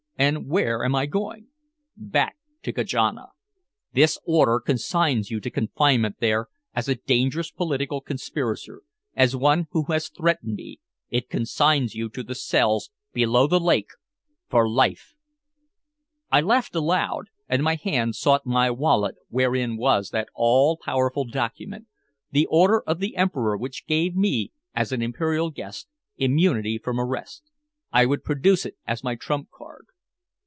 And 0.17 0.45
where 0.47 0.85
am 0.85 0.93
I 0.93 1.07
going?" 1.07 1.47
"Back 1.97 2.37
to 2.61 2.71
Kanaja. 2.71 3.29
This 3.93 4.19
order 4.23 4.59
consigns 4.59 5.31
you 5.31 5.39
to 5.39 5.49
confinement 5.49 6.17
there 6.19 6.47
as 6.75 6.87
a 6.87 6.93
dangerous 6.93 7.49
political 7.49 8.01
conspirator, 8.01 8.83
as 9.15 9.35
one 9.35 9.65
who 9.71 9.85
has 9.85 10.09
threatened 10.09 10.53
me 10.57 10.79
it 11.09 11.27
consigns 11.27 11.95
you 11.95 12.07
to 12.09 12.21
the 12.21 12.35
cells 12.35 12.91
below 13.13 13.47
the 13.47 13.59
lake 13.59 13.89
for 14.47 14.69
life!" 14.69 15.15
I 16.31 16.39
laughed 16.41 16.75
aloud, 16.75 17.29
and 17.49 17.63
my 17.63 17.73
hand 17.73 18.13
sought 18.15 18.45
my 18.45 18.69
wallet 18.69 19.15
wherein 19.29 19.75
was 19.75 20.11
that 20.11 20.29
all 20.35 20.77
powerful 20.77 21.25
document 21.25 21.87
the 22.29 22.45
order 22.45 22.83
of 22.85 22.99
the 22.99 23.15
Emperor 23.15 23.57
which 23.57 23.87
gave 23.87 24.15
me, 24.15 24.51
as 24.75 24.91
an 24.91 25.01
imperial 25.01 25.49
guest, 25.49 25.87
immunity 26.17 26.77
from 26.77 26.99
arrest. 26.99 27.41
I 27.91 28.05
would 28.05 28.23
produce 28.23 28.67
it 28.67 28.77
as 28.85 29.03
my 29.03 29.15
trump 29.15 29.49
card. 29.49 29.87